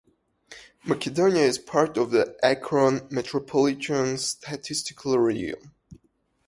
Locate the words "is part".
1.43-1.95